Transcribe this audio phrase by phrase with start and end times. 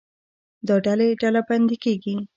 [0.67, 2.15] دا ډلې ډلبندي کېږي.